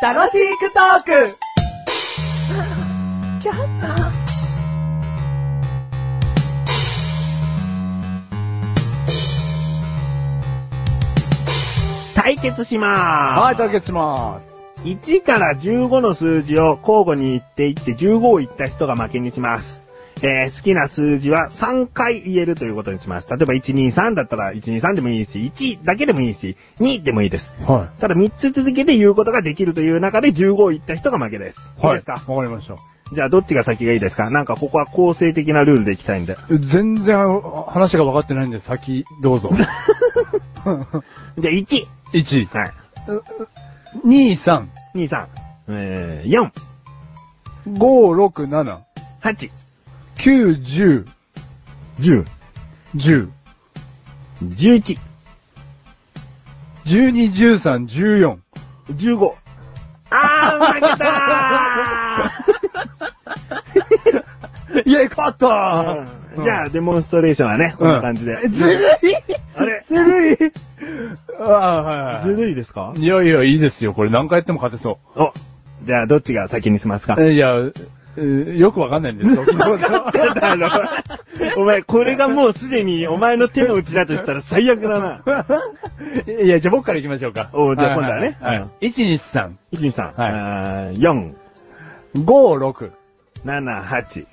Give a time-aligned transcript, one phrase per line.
[0.00, 1.36] 楽しくトーク
[12.14, 13.00] 対決しまーす。
[13.00, 14.46] はい、対決します。
[14.84, 19.85] 1から15の数字を交互に言っていって15を言った人が負けにします。
[20.22, 23.28] えー好きな数字は3回言えるということにします。
[23.30, 27.52] 例えば123だったら123でもいいし、1だけでもいいし、2でもいいです。
[27.66, 31.70] はただ3つ続けて言うことができるという中で15を言った人が負けです。
[31.82, 31.86] い。
[31.86, 32.12] いいですか？
[32.32, 32.76] わかりました。
[33.12, 34.30] じゃあどっちが先がいいですか？
[34.30, 36.36] なんかここは構成的なルールでいきたいんで。
[36.60, 37.18] 全然
[37.68, 39.50] 話が分かってないんで、先、どうぞ。
[39.54, 39.64] じゃ
[40.66, 41.84] あ1。
[42.14, 42.72] 1、はい。
[44.06, 45.26] 2、3、2、3。
[45.68, 46.50] えー、4、
[47.68, 47.78] 5、
[48.28, 48.78] 6、7、
[49.22, 49.50] 8、
[50.16, 51.06] 9、10、
[52.00, 52.24] 10、
[52.96, 53.28] 10、
[54.44, 54.98] 11、
[56.86, 58.38] 12、13、14。
[58.90, 59.32] 15。
[60.10, 61.06] あー、負けた
[64.90, 66.06] いや、勝ったー。
[66.36, 66.44] うん。
[66.44, 68.36] じゃあ、デモンストレーションはね、こんな感じで。
[68.48, 69.14] ずるい。
[69.56, 69.84] あれ？
[69.88, 70.38] ずるい。
[71.40, 72.22] ああ、はいはい。
[72.36, 72.92] ずるいですか？
[72.96, 73.94] いやいや、いいですよ。
[73.94, 75.32] これ何回やっても勝てそお、
[75.84, 77.14] じゃあ、どっちが先にしますか？
[77.18, 77.32] う。
[77.32, 77.72] いや、えー
[78.16, 79.34] よくわかんないんです。
[79.36, 79.44] よ。
[79.44, 80.80] だろ
[81.58, 85.22] お前、これがもうすでにお前の手の内だとしたら最悪だな。
[86.42, 87.48] いや、じゃあ僕から行きましょうか。
[87.52, 88.38] おじゃあ今度はね。
[88.40, 88.58] はい。
[88.58, 88.64] うん。
[88.64, 90.32] 1、2、3、1、2、3、はい。
[90.32, 91.34] あー4、
[92.24, 92.90] 5、6、
[93.44, 94.26] 7、8、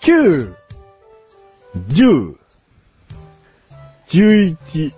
[0.00, 0.52] 9、
[1.88, 2.34] 10、
[4.08, 4.92] 11、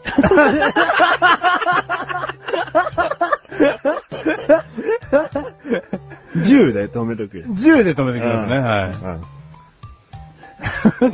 [6.36, 7.47] 10で止めとくよ。
[7.48, 8.58] 10で止めてくださいね。
[8.58, 8.91] はい。
[8.91, 9.22] うん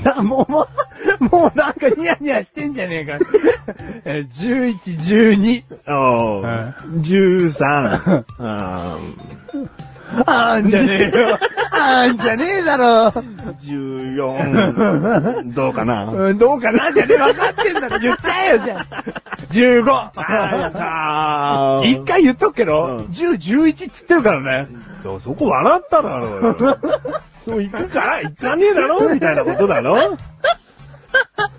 [0.04, 0.68] な もう、も
[1.20, 3.24] う、もうなんかニヤニヤしてんじゃねえか。
[4.04, 5.90] えー11、12。
[5.90, 8.98] おはー、13、あ
[10.26, 11.38] あーんじゃねえよ。
[11.70, 12.84] あーんじゃねえだろ。
[13.08, 13.56] ー
[14.14, 16.04] 14、どうかな？
[16.04, 16.92] うん、どうかな？
[16.92, 17.98] じゃねえ、分かってんだろ。
[17.98, 19.04] 言っちゃえよ、じゃあ。
[19.50, 19.92] 15。
[19.92, 24.68] あーやったー一回言っとくけど、うん10、11っつってるからね。
[25.22, 26.56] そこ笑っただろうよ。
[27.44, 30.16] そう行くから行かねえだろみたいなことだろ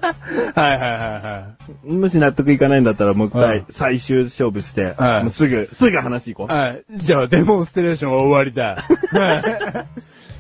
[0.02, 1.48] はいはいはいは
[1.86, 1.92] い。
[1.92, 6.56] もし納得いかないんだったらもう一回うん最終勝負して、はいもうすぐ、すぐ話行こう。
[6.56, 6.84] はい。
[6.96, 8.78] じゃあ、デモンストレーションは終わりだ。
[9.12, 9.86] は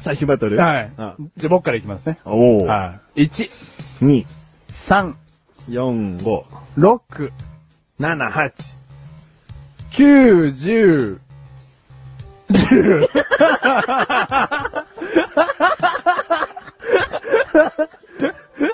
[0.01, 0.55] 最終バトル？
[0.55, 0.59] い。
[0.59, 1.31] はいうん。
[1.37, 2.19] じゃあ、僕からいきますね。
[2.25, 2.65] おー。
[2.65, 3.23] はい。
[3.23, 3.49] 1、
[4.01, 4.25] 2、
[4.71, 5.13] 3、
[5.69, 6.43] 4、5、
[6.77, 7.31] 6、
[7.99, 8.51] 7、8。
[9.91, 11.19] 9、10、
[12.51, 13.09] 10。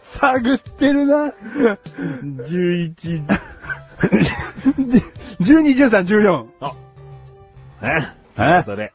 [0.04, 1.34] 探ってるな。
[2.22, 3.26] 11。
[5.40, 6.48] 12、13、14。
[7.84, 8.94] ええということで、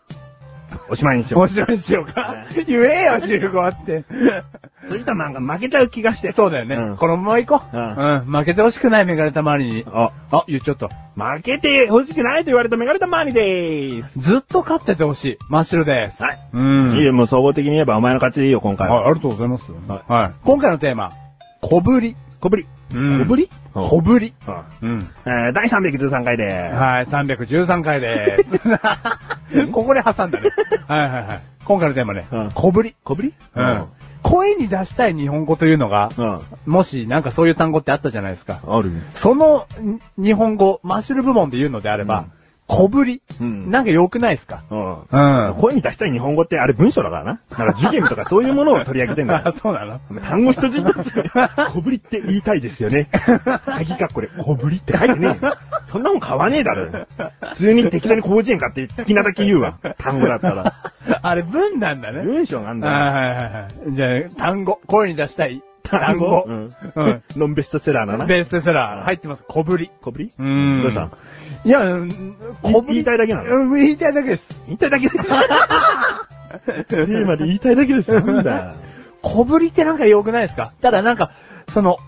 [0.90, 1.40] おしまいにしよう。
[1.42, 2.46] 面白いにしようか。
[2.66, 4.04] 言えよ、15って。
[4.88, 6.32] そういった漫画負けちゃう気がして。
[6.32, 6.74] そうだよね。
[6.76, 7.76] うんこのまま行こう。
[7.76, 8.38] ううんん。
[8.38, 9.84] 負けてほしくないメガネたまわりに。
[9.86, 10.88] あ、あ、言っちゃった。
[10.88, 14.18] 負けて欲しくないと言われたメガネタマーニでーす。
[14.18, 15.38] ずっと勝っててほしい。
[15.48, 16.22] マッシュルです。
[16.22, 16.38] はい。
[16.52, 16.92] うん。
[16.92, 19.02] いいよ、もう総合的に言えばお前の勝ちでいいよ、今回は。
[19.02, 19.70] はい、ありがとうございます。
[19.88, 20.32] ははい。
[20.44, 21.10] 今回のテーマ、
[21.60, 22.16] 小ぶり。
[22.40, 22.66] 小ぶり。
[22.94, 23.48] うん小ぶり？
[23.74, 24.34] 小ぶり。
[24.82, 25.10] うんうん。
[25.24, 26.74] えー第313回でーす。
[26.76, 29.66] はい、313回でー す。
[29.72, 30.50] ここで挟んだね。
[30.88, 31.40] はいはいはい。
[31.64, 32.94] 今回のテーマねうん、小ぶり。
[33.04, 33.34] 小ぶり？
[33.54, 33.84] うん。
[34.22, 36.40] 声に出したい日本語というのが、うん。
[36.66, 38.58] もしなんかそういう単語ってあったじゃないですか。
[38.68, 42.26] あるそのん日本語、マッシュル部門で言うのであれば、
[42.72, 43.20] 小ぶり。
[43.40, 44.62] うんなんか良くないですか？
[44.70, 45.00] うん。
[45.10, 45.54] うん。
[45.60, 47.40] 声に出したい日本語ってあれ文章だからな。
[47.58, 49.54] なんか受験とかそういうものを取り上げてんだあよ。
[49.60, 50.00] そうなの？
[50.22, 51.12] 単語一つ一つ、
[51.74, 53.08] 小ぶりって言いたいですよね。
[53.66, 55.54] 鍵かっこで、小ぶりって書いてねえよ。
[55.86, 56.88] そんなもん買わねえだろ。
[57.50, 59.78] 普通に適当に広辞苑買って好きなだけ言うわ。
[59.98, 60.72] 単語だったら。
[61.22, 62.22] あれ文なんだね。
[62.22, 63.94] 文章なんだはいはいはい。
[63.94, 64.80] じゃあ、単語。
[64.86, 65.62] 声に出したい。
[65.90, 66.44] 単語。
[66.46, 67.22] うんうん。
[67.36, 68.24] ノンベストセラーだな。
[68.24, 69.44] ベストセラー入ってます。
[69.48, 69.90] 小ぶり。
[70.00, 70.32] 小ぶり？
[70.38, 71.10] うんどうした？
[71.64, 72.94] いや、うん小ぶり。
[72.94, 73.56] 言いたいだけなの？
[73.56, 74.62] うん言いたいだけです。
[74.66, 75.28] 言いたいだけです。
[76.88, 78.12] テーマで言いたいだけです。
[78.12, 78.74] なんだ？
[79.22, 80.72] 小ぶりってなんか良くないですか？
[80.80, 81.32] ただなんか、
[81.68, 81.98] その、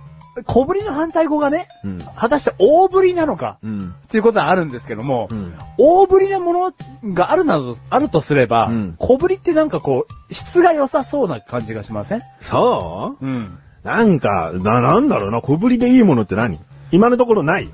[0.47, 1.99] 小ぶりの反対語がね、うん。
[2.17, 3.95] 果たして大ぶりなのか、うん。
[4.05, 5.53] っていうことはあるんですけども、うん。
[5.77, 6.73] 大ぶりなもの
[7.13, 12.23] があるなど、あるとすれば、うん小ぶりってなんかこう、質が良さそうな感じがしません？
[12.41, 13.27] そう？
[13.27, 13.59] うん。
[13.85, 16.61] なんか、な、なんだろうな、小ぶりでいいものって何？
[16.91, 17.73] 今のところないよ。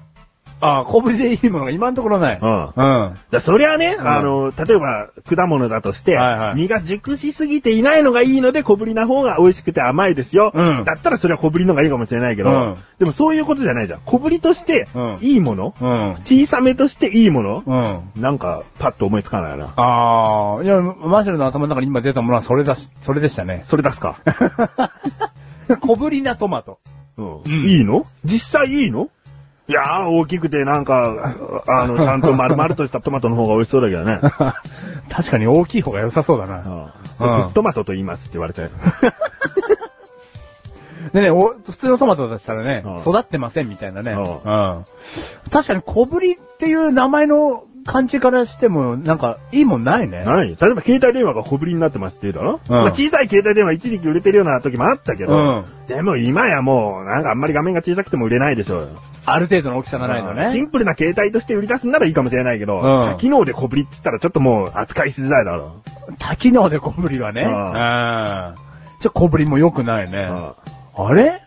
[0.60, 2.38] ああ、小ぶりでいいものが今のところない。
[2.40, 2.64] うん。
[2.64, 3.18] うん。
[3.30, 10.50] だそりゃね、うんあの、例えば、果物だとして、はいはい実が熟しすぎていないのがいいので、小ぶりな方が美味しくて甘いですよ。
[10.52, 14.00] うんだったらそれは小ぶりの方がいいかもしれないけど、うんでもそういうことじゃないじゃん。
[14.04, 16.14] 小ぶりとしてうん、いいもの、うん。
[16.24, 18.20] 小さめとしていいもの、うん。
[18.20, 19.72] なんか、パッと思いつかないな。
[19.76, 23.62] ああ、いや、マシュルの頭の中に今出たものはそれだし、それでしたね。
[23.66, 24.18] それ出すか。
[25.76, 26.78] 小ぶりなトマト。
[27.16, 28.04] うんうんいいの？
[28.24, 29.10] 実際いいの？
[29.68, 31.34] いやー、大きくてなんか、
[31.66, 34.20] あの、 ちゃんと丸々としたトマトの方が美味しそうだけどね。
[35.10, 36.92] 確かに大きい方が良さそうだな。
[37.20, 38.70] うんうんトマトと言いますって言われちゃう。
[41.12, 44.12] でね、 お普通のトマトだったらね、うん育ってませんみたいなね。
[44.12, 44.84] ううんん。
[45.50, 50.22] 確かに小ぶりっていう名前の感じからしても、なんか、いいもんないね。
[50.26, 58.88] 何例えば携帯電話が小ぶりになってますって言うだろ、うんまあ小さい携帯電話一時期売れてるような時もあったけど、うんでも今やもう、なんかあんまり画面が小さくても売れないでしょうよ。
[59.24, 60.50] ある程度の大きさがないとね。
[60.52, 65.82] シンプルな携帯として売り出すんならいいかもしれないけど、うん多機能で小ぶりって言ったらちょっともう扱いしづらいだろ
[66.18, 67.42] 多機能で小ぶりはね。
[67.42, 67.54] ううんん。
[67.54, 68.54] じゃあ
[69.14, 70.28] 小ぶりも良くないね。
[70.30, 71.02] う。
[71.02, 71.42] あれ？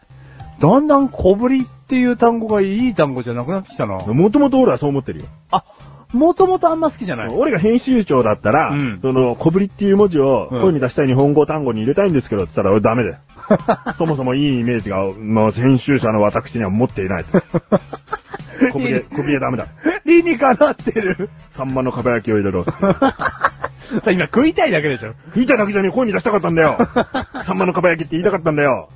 [0.60, 3.98] だんだん小ぶりっていう単語がいい単語じゃなくなってきたな。
[3.98, 5.26] もともと俺はそう思ってるよ。
[5.50, 5.64] あ、
[6.14, 7.28] もともとあんま好きじゃない。
[7.30, 13.18] 俺が編集長だったら、うんその、小ぶりっていう文字をうん声に出したい日本語単語に入れたいんですけどって言ったら、俺ダメだよ。
[13.98, 17.42] そもそもいいイメージが、もう編集者の私には持っていないと。
[18.72, 19.68] 小ぶり、小ぶりはダメだ。
[20.06, 21.30] 理にかなってる。
[21.52, 22.64] サンマのかば焼きを入れろ。
[23.92, 25.14] さあ今食いたいだけでしょ。
[25.34, 26.78] 聞いただけじゃねえ声に出したかったんだよ。
[27.44, 28.90] サンマのかば焼きって言いたかったんだよ。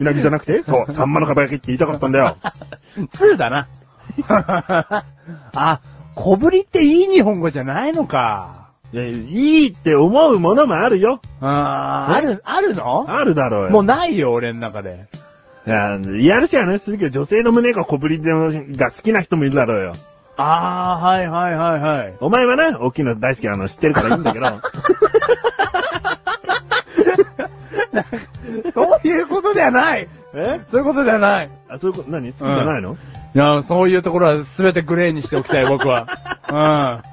[0.00, 0.64] うなぎじゃなくて？
[0.64, 2.36] そう、サンマのかば焼きって言いたかったんだよ。
[2.96, 3.68] 2だな。
[5.54, 5.80] あ、
[6.16, 8.70] 小ぶりっていい日本語じゃないのか。
[8.92, 11.20] いやいいって思うものもあるよ。
[11.40, 13.04] あーある、あるの？
[13.08, 13.70] あるだろうよ。
[13.70, 15.06] もうないよ、俺の中で。
[15.66, 19.92] いや、やるしはね、するけど、女性の胸が小ぶりでが好きな人もいるだろうよ。
[20.38, 22.14] ああ、はいはいはいはい。
[22.20, 24.46] お前はね、大きいの大好きなの知ってるからいいんだけど。
[28.74, 30.08] そういうことではない。
[30.34, 30.60] え？
[30.70, 31.50] そういうことではない。
[31.68, 32.32] あ、そういうこと、何？
[32.32, 32.96] 好きじゃないの、
[33.36, 36.06] いや、そういうところは全てグレーにしておきたい、僕は。
[36.50, 36.54] う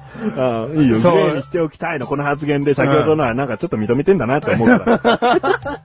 [0.00, 0.03] ん
[0.36, 5.80] あいいよ、グそうレーにしておきたいの、この発言で先ほどのはなんかちょっと認めてんだなって思うから。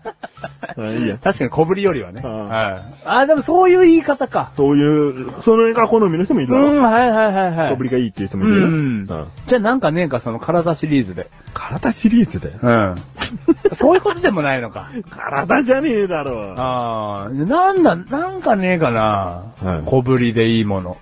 [0.77, 1.19] あいいやうん。。
[1.19, 2.21] 確かに小ぶりよりはね。
[2.23, 2.81] うんはい。
[3.05, 4.51] あ、でもそういう言い方か。
[4.55, 6.71] そういう、その絵が好みの人もいるだろ。
[6.71, 7.71] うん、はいはいはいはい。
[7.71, 8.67] 小ぶりがいいっていう人もいるよ。
[8.67, 9.05] うん
[9.47, 11.29] じゃあなんかねえか、その体シリーズで。
[11.53, 12.53] 体シリーズで？
[12.61, 12.95] うん。
[13.75, 14.89] そういうことでもないのか。
[15.09, 16.53] 体じゃねえだろ。
[16.57, 19.43] ああ、なんだ、なんかねえかな。
[19.61, 20.97] はい小ぶりでいいもの。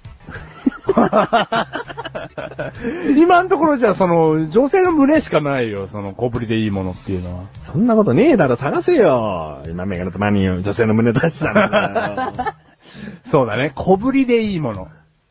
[3.18, 7.44] 今のところじゃその、女性の胸しかないよ、その小ぶりでいいものっていうのは。
[7.62, 9.60] そんなことねえだろ、探せよ。
[9.68, 12.54] 今メガネとマニー女性の胸出したんだよ。
[13.30, 14.88] そうだね、小ぶりでいいもの。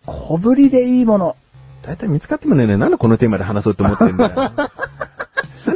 [0.07, 1.37] 小ぶりでいいもの。
[1.83, 4.53] だいたい見つかってもねえね、なんでこのテーマで話そうと思ってんだよ。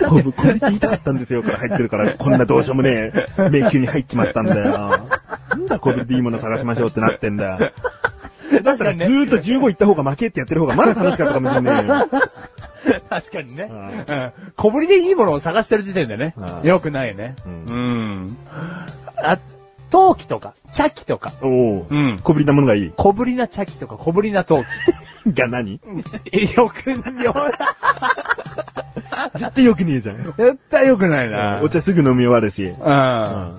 [0.09, 5.07] こぶ、こぶりって言いたかったんですよ、から入ってるから、こんなどうしようもねえ、迷宮に入っちまったんだよ。
[5.51, 7.73] なんだこぶりでいいもの探しましょうってなってんだよ。
[8.63, 12.09] だったらずーっと15行った方が負けってやってる方がまだ楽しかったかもしれないよ。
[13.11, 13.69] 確かにね。
[13.71, 14.33] ううん。
[14.57, 16.65] 小ぶりでいいものを探してる時点でねう。
[16.65, 17.37] んよくないね。
[17.47, 18.37] ううん。
[19.17, 19.39] あ、
[19.91, 21.31] 陶器とか、茶器とか。
[21.43, 22.93] おお、うん小ぶりなものがいい。
[22.97, 24.67] 小ぶりな茶器とか小ぶりな陶器。
[25.35, 25.81] が何？
[26.33, 27.35] えよくないよ。
[29.35, 30.25] 絶対よくねえじゃん。
[30.25, 31.61] 絶対よくないな。
[31.63, 32.65] お茶すぐ飲み終わるし。
[32.65, 33.57] うん。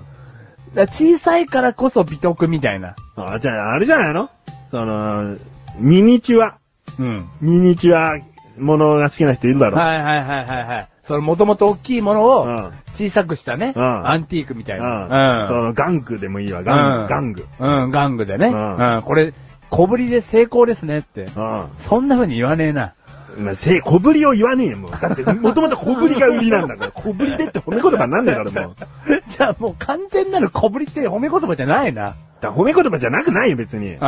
[0.88, 2.96] 小さいからこそ美徳みたいな。
[3.16, 4.30] あ、じゃあ、あれじゃないの？
[4.72, 5.36] その、
[5.78, 6.56] ミニチュア。
[6.98, 7.28] うん。
[7.40, 8.18] ミニチュア
[8.58, 9.76] ものが好きな人いるだろ。
[9.76, 10.88] はいはいはいはいはい。
[11.04, 13.72] そのもともと大きいものをうん小さくしたね。
[13.76, 14.82] うんアンティークみたいうん。
[14.82, 15.46] な。
[15.48, 16.62] その、玩具でもいいわ。
[16.62, 17.14] 玩具。
[17.14, 17.46] 玩具。
[17.60, 18.48] うん、玩具でね。
[18.48, 19.02] ううんん。
[19.02, 19.34] これ、
[19.68, 21.22] 小ぶりで成功ですねって。
[21.22, 21.66] うん。
[21.78, 22.94] そんな風に言わねえな。
[23.38, 24.90] まあ、せ、小ぶりを言わねえよ、もう。
[24.90, 26.92] だって、もともと小ぶりが売りなんだから。
[26.96, 28.74] 小ぶりでって褒め言葉になんだろ、もう。
[29.28, 32.14] じゃあもう完全なる小ぶりって褒め言葉じゃないな。
[32.42, 33.86] だ褒め言葉じゃなくないよ、別に。
[33.86, 33.98] ミニ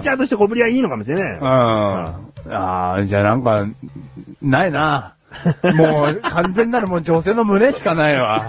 [0.00, 1.32] チュアとして小ぶりはいいのかもしれない。
[1.34, 1.44] うん。
[1.44, 3.64] ああ、じゃあなんか、
[4.40, 5.14] ないな。
[5.74, 8.42] もう、完全なるもう女性の胸しかないわ。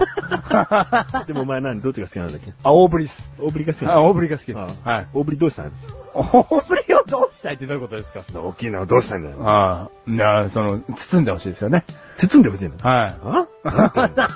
[1.26, 1.80] でもお前何？
[1.80, 2.52] どっちが好きなんだっけ？
[2.62, 3.30] あ、大ぶりっす。
[3.40, 4.80] 大ぶりが好きなあ、の大ぶりが好きです。
[4.84, 5.06] あはい。
[5.14, 5.70] 大ぶりどうしたの？
[6.14, 8.20] 大ぶりをどうしたいってどういうことですか？
[8.38, 9.36] 大きいのをどうしたんだよ。
[9.46, 11.84] ああ、いや、その、包んでほしいですよね。
[12.18, 12.74] 包んでほしいの？
[12.82, 13.14] はい。
[13.24, 13.46] あ？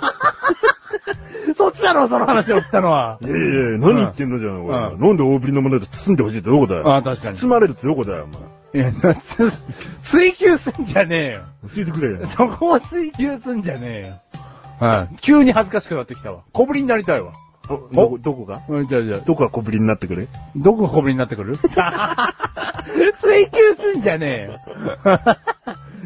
[1.79, 3.19] ちだろ、その話をたのは。
[3.25, 6.89] いやいや何言ってんのじゃん、おいうんなんで大ぶりのもので包んでほしいってどこだよ。
[6.89, 7.39] ああ、確かに。
[7.39, 8.27] 包まれるってどこだよ、
[8.75, 9.51] いや、つ
[10.03, 11.41] 追求すんじゃねえよ。
[11.65, 11.77] お前。
[11.77, 12.27] 教えてくれよ。
[12.27, 14.09] そこを追求すんじゃねえ
[14.85, 14.87] よ。
[14.89, 15.17] はい。
[15.23, 16.41] 急に恥ずかしくなってきたわ。
[16.53, 17.33] 小ぶりになりたいわ。
[17.71, 18.61] おどこ、どこが？
[18.69, 21.55] うん、じゃあじゃあ、どこが小ぶりになってくるどこが小ぶりになってくる？
[23.19, 24.53] 追求すんじゃねえよ。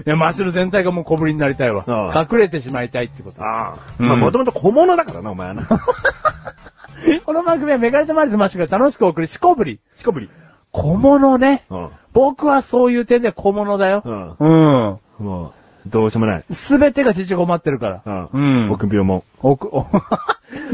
[0.04, 1.85] いや、真っ白全体がもう小ぶりになりたいわ。
[1.87, 3.42] ああ隠れてしまいたいってこと。
[3.42, 3.78] ああ。
[3.99, 5.66] うんまあ、もともと小物だからな、お前はな。
[7.25, 9.80] この番組はメガネとマリとマッシュが楽しく送るしこぶり。
[9.94, 10.30] しこぶり。
[10.71, 11.64] 小物ね。
[11.71, 11.88] うん。
[12.12, 14.02] 僕はそういう点で小物だよ。
[14.04, 14.37] うん。
[14.38, 14.44] う
[15.21, 15.25] ん。
[15.25, 16.44] もう、どうしようもない。
[16.50, 18.28] すべてが縮こまってるから。
[18.32, 18.64] うん。
[18.64, 18.71] うん。
[18.71, 19.25] 臆病も。
[19.40, 19.87] 奥、お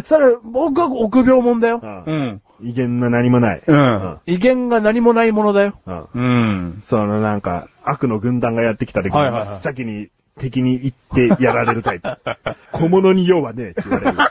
[0.05, 1.81] それ、僕は臆病者だよ。
[1.83, 2.43] うんうん。
[2.61, 3.63] 威厳の何もない。
[3.67, 4.19] うん。
[4.27, 5.79] 威厳が何もないものだよ。
[5.87, 6.07] うん。
[6.15, 6.83] うん。
[6.85, 10.09] そのなんか、悪の軍団がやってきた時に、はいはいはい真っ先に
[10.39, 12.09] 敵に行ってやられるタイプ。
[12.73, 14.17] 小物に用はねえって言われる。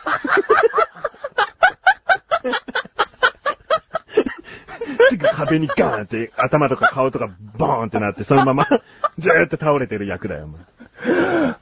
[5.10, 8.68] すぐ壁にガーンって頭とか顔とかボーンってなって、そのまま
[9.18, 10.60] ずーっと倒れてる役だよ、お前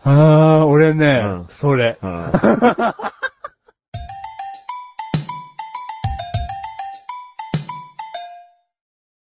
[0.03, 1.97] ああ、俺ね、うんそれ。
[2.01, 2.31] うん